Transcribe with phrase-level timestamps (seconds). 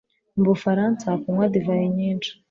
[0.35, 2.31] Mu Bufaransa, kunywa divayi nyinshi.